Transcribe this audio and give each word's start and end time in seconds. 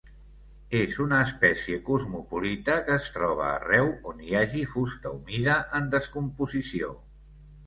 És 0.77 0.93
una 1.03 1.17
espècie 1.25 1.77
cosmopolita 1.89 2.77
que 2.87 2.95
es 3.01 3.11
troba 3.19 3.45
arreu 3.51 3.93
on 4.13 4.25
hi 4.31 4.35
hagi 4.41 4.65
fusta 4.73 5.13
humida 5.19 5.61
en 5.83 5.93
descomposició. 5.99 6.91